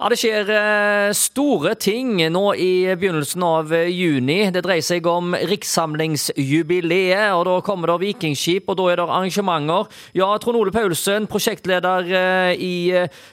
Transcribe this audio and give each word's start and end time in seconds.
Ja, 0.00 0.08
Det 0.08 0.16
skjer 0.16 0.48
eh, 0.48 1.10
store 1.12 1.74
ting 1.76 2.14
nå 2.32 2.42
i 2.56 2.88
begynnelsen 2.96 3.42
av 3.44 3.68
eh, 3.76 3.90
juni. 3.92 4.38
Det 4.48 4.62
dreier 4.64 4.86
seg 4.86 5.04
om 5.04 5.34
rikssamlingsjubileet, 5.36 7.34
og 7.36 7.44
da 7.44 7.58
kommer 7.66 7.92
det 7.92 7.98
vikingskip, 8.06 8.72
og 8.72 8.78
da 8.80 8.86
er 8.88 8.96
det 9.02 9.04
arrangementer. 9.04 9.92
Ja, 10.16 10.30
Trond 10.40 10.56
Ole 10.62 10.72
Paulsen, 10.72 11.28
prosjektleder 11.28 12.08
eh, 12.16 12.56
i 12.56 12.74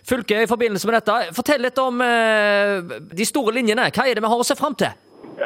fylket 0.04 0.44
i 0.44 0.52
forbindelse 0.52 0.92
med 0.92 1.00
dette. 1.00 1.18
Fortell 1.40 1.64
litt 1.64 1.80
om 1.80 2.04
de 2.04 3.32
store 3.32 3.56
linjene. 3.56 3.88
Hva 3.88 4.04
er 4.04 4.20
det 4.20 4.28
vi 4.28 4.36
har 4.36 4.44
å 4.44 4.52
se 4.52 4.60
fram 4.60 4.76
til? 4.76 4.92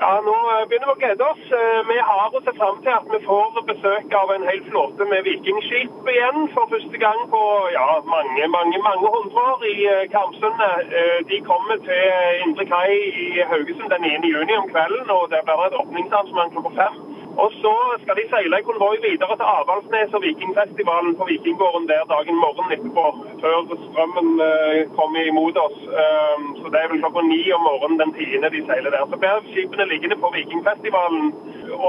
Ja, 0.02 0.22
Nå 0.26 0.34
eh, 0.34 0.62
begynner 0.70 0.90
vi 0.90 0.94
å 0.96 1.02
glede 1.02 1.26
oss. 1.30 1.42
Eh, 1.54 1.80
vi 1.86 1.98
har 2.08 2.34
å 2.34 2.40
se 2.42 2.54
fram 2.58 2.80
til 2.82 2.90
at 2.90 3.06
vi 3.14 3.20
får 3.22 3.60
besøk 3.68 4.16
av 4.18 4.32
en 4.34 4.48
hel 4.50 4.64
flåte 4.72 5.06
med 5.12 5.28
vikingskip 5.28 6.10
igjen 6.14 6.48
for 6.56 6.72
første 6.72 7.02
gang 7.04 7.22
på 7.30 7.42
ja, 7.76 7.86
mange 8.10 8.48
mange, 8.56 8.82
mange 8.88 9.12
hundre 9.16 9.46
år 9.52 9.68
i 9.70 9.76
eh, 9.92 10.08
Karmsundet. 10.16 10.98
De 11.30 11.42
kommer 11.46 11.78
til 11.86 12.42
Indre 12.48 12.66
kai 12.74 12.98
i 13.28 13.46
Haugesund 13.54 13.94
den 13.94 14.10
9. 14.10 14.34
juni 14.34 14.58
om 14.58 14.70
kvelden, 14.74 15.14
og 15.20 15.30
der 15.30 15.46
blir 15.46 15.62
det 15.62 15.70
et 15.70 15.82
åpningsarrangement 15.84 16.58
klokka 16.58 16.74
fem. 16.82 17.21
Og 17.44 17.50
så 17.62 17.76
skal 18.02 18.18
de 18.20 18.24
seile 18.32 18.58
i 18.62 18.66
konvoi 18.70 18.98
videre 19.06 19.36
til 19.40 19.48
Avaldsnes 19.58 20.16
og 20.18 20.22
Vikingfestivalen 20.26 21.14
på 21.20 21.28
Vikinggården 21.30 21.88
der 21.92 22.10
dagen 22.14 22.38
morgen 22.44 22.74
etterpå, 22.76 23.06
før 23.44 23.56
strømmen 23.86 24.28
uh, 24.50 24.82
kommer 24.98 25.22
imot 25.32 25.58
oss. 25.66 25.78
Um, 26.04 26.44
så 26.60 26.66
det 26.74 26.80
er 26.82 26.92
vel 26.92 27.02
klokka 27.04 27.22
ni 27.30 27.42
om 27.58 27.64
morgenen 27.70 28.02
den 28.04 28.14
tiende 28.20 28.54
de 28.56 28.62
seiler 28.68 28.94
der. 28.96 29.08
Så 29.12 29.22
blir 29.22 29.48
skipene 29.54 29.90
liggende 29.94 30.18
på 30.24 30.34
Vikingfestivalen 30.38 31.26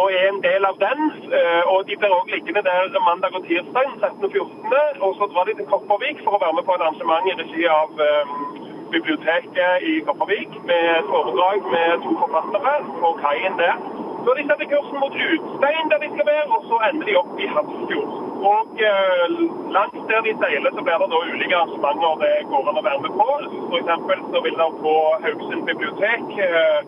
og 0.00 0.06
er 0.20 0.26
en 0.30 0.42
del 0.48 0.68
av 0.70 0.76
den. 0.86 1.00
Uh, 1.36 1.62
og 1.72 1.78
de 1.88 1.98
blir 2.00 2.16
òg 2.18 2.32
liggende 2.34 2.62
der 2.70 3.00
mandag 3.08 3.36
og 3.38 3.44
tirsdag 3.48 3.86
13. 4.00 4.24
og 4.26 4.30
14. 4.32 5.04
Og 5.06 5.12
så 5.18 5.30
drar 5.32 5.44
de 5.48 5.56
til 5.58 5.70
Kopervik 5.72 6.24
for 6.24 6.38
å 6.38 6.42
være 6.44 6.56
med 6.58 6.68
på 6.68 6.76
et 6.76 6.84
arrangement 6.86 7.28
i 7.28 7.38
regi 7.42 7.68
av 7.80 7.90
um, 8.08 8.32
biblioteket 8.94 9.84
i 9.90 9.98
Kopervik 10.08 10.56
med 10.70 10.88
et 10.96 11.12
foredrag 11.12 11.68
med 11.74 12.06
to 12.06 12.16
forfattere 12.22 12.74
på 13.02 13.12
kaien 13.20 13.60
der. 13.60 13.76
Så 14.24 14.34
de 14.38 14.42
setter 14.48 14.66
kursen 14.72 14.98
mot 15.02 15.14
Utstein, 15.28 15.84
der 15.92 15.98
de 16.02 16.08
skal 16.14 16.26
være, 16.32 16.46
og 16.56 16.60
så 16.70 16.76
ender 16.88 17.06
de 17.08 17.16
opp 17.22 17.32
i 17.44 17.46
Hafrsfjord. 17.54 18.12
Og 18.52 18.82
eh, 18.90 19.24
langs 19.76 19.98
der 20.10 20.20
de 20.26 20.32
seiler, 20.42 20.70
så 20.76 20.84
blir 20.86 20.98
det 21.02 21.08
da 21.12 21.18
ulike 21.32 21.56
arrangementer 21.60 22.22
det 22.22 22.32
går 22.52 22.70
an 22.70 22.80
å 22.80 22.86
være 22.88 23.02
med 23.06 23.12
på. 23.20 23.28
F.eks. 23.70 23.90
så 24.34 24.44
vil 24.46 24.56
det 24.62 24.70
på 24.84 24.94
Haugesund 25.24 25.62
bibliotek 25.70 26.24
eh, 26.46 26.78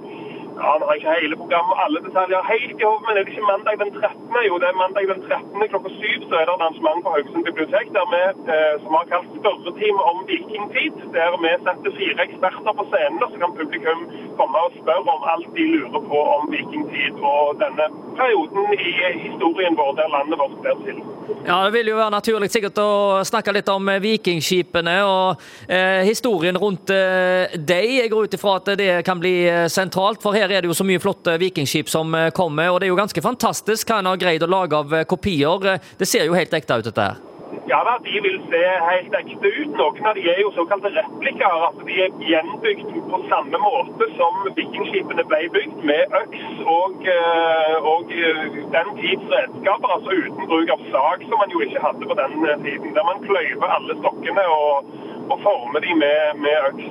ja, 0.62 0.70
vi 0.78 0.84
har 0.86 0.96
ikke 0.98 1.16
hele 1.22 1.36
programmet 1.42 1.74
og 1.74 1.82
alle 1.84 2.00
detaljer 2.06 2.50
helt 2.52 2.78
i 2.82 2.86
hodet, 2.88 3.04
men 3.06 3.12
er 3.16 3.22
det 3.22 3.32
ikke 3.32 3.50
mandag 3.52 3.74
den 3.82 3.90
13.? 3.98 4.38
Jo, 4.48 4.54
det 4.62 4.68
er 4.68 4.82
mandag 4.84 5.04
den 5.12 5.20
13. 5.28 5.70
klokka 5.72 5.90
syv 6.00 6.20
så 6.28 6.34
er 6.38 6.44
det 6.44 6.52
et 6.52 6.54
arrangement 6.56 7.00
på 7.04 7.12
Haugesund 7.14 7.44
bibliotek 7.48 7.86
der 7.96 8.06
vi, 8.12 8.22
eh, 8.54 8.74
som 8.82 8.92
har 8.98 9.10
kalt 9.12 9.30
spørretime 9.40 10.00
om 10.10 10.16
vikingtid. 10.30 10.94
Der 11.16 11.36
vi 11.42 11.50
setter 11.66 11.90
fire 11.98 12.20
eksperter 12.26 12.72
på 12.78 12.84
scenen, 12.90 13.22
og 13.24 13.28
så 13.32 13.36
kan 13.42 13.58
publikum 13.60 14.00
komme 14.40 14.56
og 14.66 14.70
spørre 14.82 15.10
om 15.16 15.22
alt 15.32 15.50
de 15.56 15.64
lurer 15.74 16.02
på 16.10 16.18
om 16.36 16.42
vikingtid 16.54 17.14
og 17.32 17.44
denne 17.64 17.86
perioden 18.18 18.64
i 18.88 18.92
historien 19.26 19.74
vår 19.80 19.92
der 19.98 20.08
landet 20.16 20.36
vårt 20.42 20.56
blir 20.62 20.76
til. 20.86 20.98
Ja, 21.46 21.64
Det 21.64 21.72
vil 21.72 21.90
jo 21.92 21.96
være 21.96 22.12
naturlig 22.14 22.50
sikkert 22.52 22.78
å 22.80 22.90
snakke 23.24 23.52
litt 23.56 23.68
om 23.72 23.88
eh, 23.88 24.02
vikingskipene 24.02 24.96
og 25.08 25.42
eh, 25.68 26.02
historien 26.08 26.56
rundt 26.60 26.92
eh, 26.94 27.52
dem. 27.56 27.90
Jeg 28.00 28.10
går 28.12 28.28
ut 28.28 28.36
ifra 28.36 28.56
at 28.60 28.70
det 28.80 28.90
kan 29.06 29.20
bli 29.20 29.34
eh, 29.48 29.66
sentralt, 29.72 30.22
for 30.24 30.36
her 30.36 30.43
er 30.50 30.64
det 30.64 30.70
jo 30.70 30.76
så 30.76 30.86
mye 30.86 31.02
flotte 31.02 31.36
vikingskip 31.40 31.92
som 31.92 32.14
eh, 32.14 32.32
kommer. 32.34 32.72
Og 32.72 32.80
det 32.80 32.88
er 32.88 32.94
jo 32.94 33.00
ganske 33.00 33.24
fantastisk 33.24 33.90
hva 33.90 34.00
en 34.02 34.10
har 34.12 34.20
greid 34.20 34.44
å 34.44 34.50
lage 34.50 34.80
av 34.80 34.98
kopier. 35.10 35.78
Det 35.98 36.08
ser 36.08 36.28
jo 36.28 36.36
helt 36.36 36.54
ekte 36.54 36.80
ut, 36.80 36.90
dette 36.90 37.08
her. 37.08 37.22
Ja 37.66 37.78
da, 37.86 37.94
de 38.04 38.20
vil 38.20 38.36
se 38.50 38.60
helt 38.88 39.14
ekte 39.18 39.50
ut. 39.58 39.70
Noen 39.78 40.08
av 40.08 40.18
de 40.18 40.24
er 40.28 40.40
jo 40.42 40.50
såkalte 40.56 40.90
replikker. 40.94 41.54
Altså 41.68 41.86
de 41.88 41.96
er 42.04 42.18
gjenbygd 42.28 42.90
på 43.10 43.20
samme 43.30 43.60
måte 43.62 44.08
som 44.18 44.36
vikingskipene 44.58 45.24
ble 45.30 45.40
bygd, 45.54 45.78
med 45.90 46.16
øks 46.20 46.60
og, 46.74 47.08
eh, 47.14 47.88
og 47.92 48.12
eh, 48.12 48.58
den 48.74 48.92
tids 49.00 49.26
redskaper. 49.32 49.96
Altså 49.96 50.18
uten 50.18 50.50
bruk 50.50 50.74
av 50.76 50.84
sag, 50.92 51.26
som 51.30 51.40
man 51.40 51.54
jo 51.54 51.64
ikke 51.64 51.84
hadde 51.86 52.10
på 52.10 52.18
den 52.20 52.36
eh, 52.50 52.60
tiden. 52.66 52.94
Der 52.98 53.08
man 53.10 53.24
kløyver 53.24 53.76
alle 53.78 53.98
stokkene 54.02 54.46
og, 54.58 54.92
og 55.30 55.36
former 55.46 55.84
de 55.86 55.96
med, 56.04 56.44
med, 56.44 56.56
øks. 56.70 56.90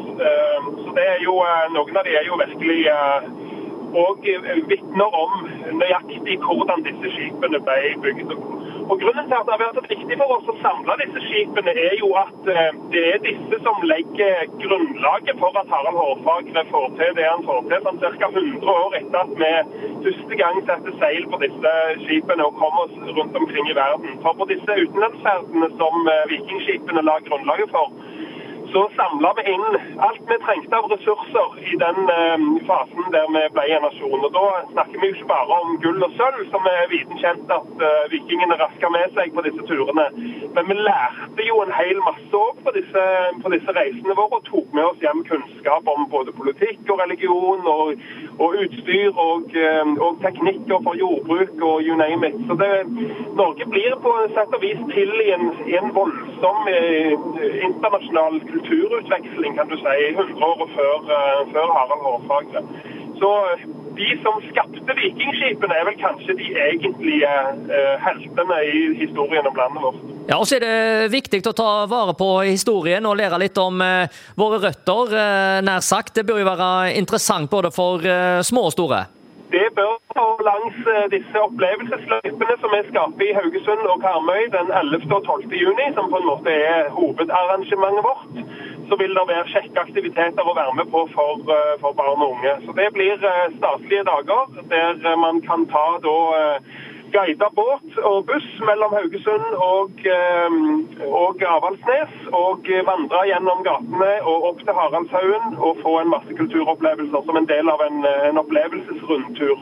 Så 0.83 0.97
det 0.97 1.07
er 1.15 1.21
jo, 1.27 1.37
noen 1.77 2.01
av 2.01 2.07
de 2.07 2.17
er 2.17 2.25
jo 2.29 2.39
virkelig 2.39 2.79
og 3.93 4.25
vitner 4.71 5.17
om 5.23 5.33
nøyaktig 5.79 6.37
hvordan 6.45 6.85
disse 6.87 7.15
skipene 7.15 7.61
ble 7.67 7.79
bygd. 8.05 8.35
Og 8.91 8.99
Grunnen 8.99 9.27
til 9.29 9.37
at 9.37 9.47
det 9.47 9.53
har 9.55 9.61
vært 9.61 9.91
viktig 9.91 10.15
for 10.19 10.31
oss 10.35 10.49
å 10.51 10.55
samle 10.59 10.95
disse 10.99 11.21
skipene, 11.23 11.73
er 11.85 11.93
jo 12.01 12.09
at 12.19 12.49
eh, 12.51 12.79
det 12.91 13.03
er 13.13 13.21
disse 13.23 13.59
som 13.63 13.79
legger 13.87 14.49
grunnlaget 14.59 15.39
for 15.39 15.55
at 15.61 15.71
Harald 15.71 15.99
Hårfagre 15.99 16.65
får 16.71 16.89
til 16.99 17.13
det 17.19 17.27
han 17.29 17.45
får 17.47 17.61
til, 17.69 17.85
sånn 17.85 18.01
ca. 18.03 18.29
100 18.33 18.73
år 18.73 18.97
etter 18.99 19.19
at 19.21 19.31
vi 19.39 19.51
første 20.07 20.39
gang 20.41 20.59
setter 20.67 20.97
seil 20.99 21.29
på 21.31 21.39
disse 21.45 21.73
skipene 22.03 22.49
og 22.49 22.59
kom 22.59 22.81
oss 22.83 22.97
rundt 23.19 23.39
omkring 23.39 23.71
i 23.71 23.77
verden. 23.77 24.19
For 24.25 24.35
på 24.41 24.49
disse 24.51 24.79
utenlandsferdene 24.83 25.71
som 25.79 26.11
eh, 26.15 26.25
vikingskipene 26.33 27.07
la 27.07 27.19
grunnlaget 27.29 27.71
for, 27.71 27.95
så 28.73 28.89
samla 28.95 29.33
vi 29.37 29.43
inn 29.53 29.75
alt 30.07 30.21
vi 30.29 30.37
trengte 30.45 30.77
av 30.77 30.87
ressurser 30.91 31.49
i 31.71 31.75
den 31.83 31.99
eh, 32.13 32.45
fasen 32.69 33.09
der 33.15 33.27
vi 33.35 33.43
ble 33.55 33.65
en 33.75 33.85
nasjon. 33.85 34.25
Og 34.25 34.31
Da 34.33 34.45
snakker 34.71 35.01
vi 35.01 35.09
jo 35.11 35.17
ikke 35.17 35.29
bare 35.29 35.59
om 35.61 35.75
gull 35.83 36.05
og 36.07 36.15
sølv, 36.17 36.41
som 36.53 36.65
er 36.71 36.89
viten 36.93 37.19
kjent 37.21 37.53
at 37.57 37.83
eh, 37.89 38.07
vikingene 38.13 38.57
raska 38.61 38.89
med 38.95 39.13
seg 39.17 39.35
på 39.35 39.45
disse 39.45 39.67
turene. 39.69 40.07
Men 40.55 40.69
vi 40.71 40.79
lærte 40.79 41.47
jo 41.49 41.59
en 41.61 41.75
hel 41.77 42.01
masse 42.07 42.39
òg 42.39 42.63
på, 42.65 42.73
på, 42.73 43.53
disse 43.53 43.77
reisene 43.77 44.17
våre, 44.17 44.39
og 44.41 44.49
tok 44.49 44.73
med 44.73 44.87
oss 44.89 45.05
hjem 45.05 45.21
kunnskap 45.29 45.93
om 45.93 46.07
både 46.15 46.33
politikk 46.39 46.89
og 46.89 47.03
religion 47.05 47.69
og, 47.75 47.93
og 48.39 48.55
utstyr 48.63 49.09
og, 49.27 49.43
eh, 49.63 49.87
og, 50.05 50.17
teknikker 50.25 50.79
for 50.85 50.93
jordbruk 51.03 51.55
og 51.69 51.75
you 51.87 51.95
name 52.03 52.27
it. 52.29 52.37
Så 52.47 52.53
det, 52.61 52.71
Norge 53.41 53.65
blir 53.73 53.93
på 54.05 54.11
sett 54.35 54.55
og 54.57 54.61
vis 54.65 54.81
til 54.95 55.11
i 55.25 55.29
en, 55.37 55.45
en 55.77 55.93
voldsom 55.97 56.59
eh, 56.75 57.13
internasjonal 57.67 58.41
kulturutveksling, 58.51 59.57
kan 59.57 59.69
du 59.69 59.77
si, 59.83 59.97
100 60.17 60.49
år 60.49 60.67
før, 60.77 60.97
eh, 61.17 61.41
før 61.53 61.67
Harald 61.77 62.03
Hårfagre. 62.07 62.61
Så 63.23 63.31
eh, 63.51 63.59
de 63.95 64.07
som 64.23 64.41
skapte 64.51 64.93
vikingskipene, 64.97 65.75
er 65.79 65.85
vel 65.87 65.95
kanskje 65.99 66.33
de 66.35 66.47
egentlige 66.65 67.29
uh, 67.69 67.93
heltene 68.01 68.57
i 68.65 68.81
historien 68.99 69.47
om 69.47 69.55
landet 69.55 69.83
vårt. 69.85 70.01
Ja, 70.31 70.39
og 70.41 70.47
så 70.49 70.57
er 70.57 70.65
det 70.65 71.11
viktig 71.13 71.39
å 71.47 71.53
ta 71.55 71.69
vare 71.87 72.15
på 72.19 72.29
historien 72.47 73.05
og 73.07 73.19
lære 73.21 73.39
litt 73.45 73.59
om 73.61 73.79
uh, 73.79 74.09
våre 74.39 74.59
røtter, 74.65 75.13
uh, 75.13 75.61
nær 75.63 75.85
sagt. 75.85 76.17
Det 76.17 76.25
bør 76.27 76.41
jo 76.41 76.49
være 76.49 76.71
interessant 76.99 77.51
både 77.53 77.71
for 77.71 78.03
små 78.43 78.65
og 78.71 78.75
store? 78.75 79.05
Det 79.53 79.67
bør 79.77 79.93
langs 80.43 80.77
disse 81.13 81.45
opplevelsesløypene 81.45 82.55
som 82.59 82.73
vi 82.73 82.81
skaper 82.89 83.27
i 83.27 83.35
Haugesund 83.37 83.87
og 83.93 84.01
Karmøy 84.03 84.49
den 84.57 84.73
11. 84.81 85.05
og 85.13 85.21
12. 85.29 85.53
juni, 85.61 85.91
som 85.93 86.09
på 86.09 86.19
en 86.19 86.31
måte 86.31 86.59
er 86.73 86.89
hovedarrangementet 86.97 88.07
vårt 88.09 88.72
så 88.93 88.97
vil 89.01 89.15
det 89.17 89.25
være 89.25 89.49
kjekke 89.49 89.83
aktiviteter 89.87 90.45
å 90.45 90.53
være 90.53 90.73
med 90.77 90.89
på 90.93 90.99
for, 91.15 91.39
eh, 91.49 91.75
for, 91.81 91.95
barn 91.97 92.21
og 92.21 92.35
unge. 92.35 92.51
Så 92.65 92.75
Det 92.77 92.89
blir 92.93 93.15
statlige 93.57 94.03
dager 94.05 94.43
der 94.69 94.99
eh, 95.01 95.15
man 95.17 95.41
kan 95.47 95.65
ta 95.73 95.85
da 96.03 96.17
guida 97.15 97.49
båt 97.57 97.97
og 98.09 98.27
buss 98.29 98.45
mellom 98.69 98.93
Haugesund 98.93 99.49
og, 99.71 100.05
og 101.25 101.41
Avaldsnes. 101.55 102.13
Og 102.43 102.69
vandre 102.89 103.25
gjennom 103.29 103.65
gatene 103.65 104.11
og 104.29 104.47
opp 104.51 104.61
til 104.61 104.77
Haraldshaugen 104.77 105.57
og 105.57 105.81
få 105.81 105.99
en 106.01 106.13
masse 106.13 106.37
kulturopplevelser 106.41 107.25
som 107.25 107.37
en 107.37 107.49
del 107.49 107.69
av 107.69 107.85
en, 107.85 108.05
en 108.29 108.41
opplevelsesrundtur. 108.41 109.57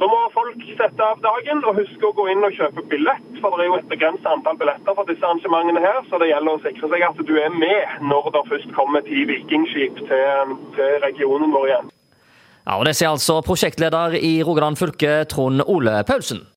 Så 0.00 0.08
må 0.08 0.20
folk 0.32 0.62
sette 0.78 1.04
av 1.04 1.20
dagen 1.20 1.64
og 1.68 1.76
huske 1.80 2.08
å 2.08 2.16
gå 2.16 2.30
inn 2.32 2.44
og 2.44 2.56
kjøpe 2.56 2.86
billett, 2.92 3.29
for 3.42 3.56
det 3.56 3.66
er 3.66 3.70
jo 3.70 3.78
et 3.80 3.88
begrenset 3.90 4.28
antall 4.30 4.58
billetter 4.60 4.96
for 4.96 5.08
disse 5.08 5.24
arrangementene 5.26 5.82
her, 5.84 6.00
så 6.08 6.20
det 6.22 6.30
gjelder 6.30 6.56
å 6.58 6.62
sikre 6.64 6.90
seg 6.92 7.06
at 7.08 7.22
du 7.28 7.34
er 7.40 7.54
med 7.54 8.04
når 8.12 8.30
det 8.36 8.44
først 8.50 8.74
kommer 8.76 9.04
ti 9.06 9.24
vikingskip 9.28 10.04
til, 10.10 10.54
til 10.76 11.00
regionen 11.06 11.54
vår 11.56 11.68
igjen. 11.70 11.90
Ja, 12.66 12.76
og 12.76 12.84
Det 12.86 12.94
sier 12.96 13.10
altså 13.10 13.40
prosjektleder 13.44 14.14
i 14.20 14.40
Rogaland 14.46 14.78
fylke, 14.78 15.24
Trond 15.32 15.64
Ole 15.66 16.02
Paulsen. 16.06 16.44